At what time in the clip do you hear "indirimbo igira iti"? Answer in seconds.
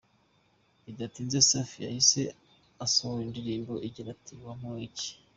3.25-4.33